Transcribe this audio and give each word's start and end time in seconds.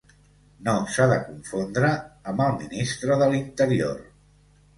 No 0.67 0.71
s'ha 0.95 1.05
de 1.11 1.17
confondre 1.25 1.91
amb 2.33 2.43
el 2.47 2.57
Ministre 2.63 3.19
de 3.21 3.29
l'Interior. 3.35 4.03